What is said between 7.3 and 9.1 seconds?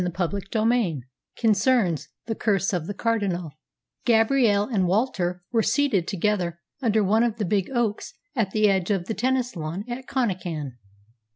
the big oaks at the edge of